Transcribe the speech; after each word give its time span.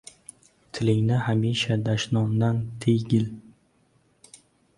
—Tilingni 0.77 1.19
hamisha 1.25 1.77
dashnomdan 1.89 2.63
tiygil. 2.87 3.29